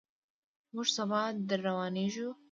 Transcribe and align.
موږ 0.73 0.87
سبا 0.97 1.21
درروانېږو. 1.49 2.29